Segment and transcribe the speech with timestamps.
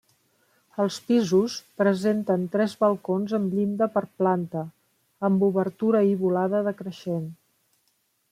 [0.83, 4.65] Els pisos presenten tres balcons amb llinda per planta,
[5.31, 7.31] amb obertura i volada decreixent.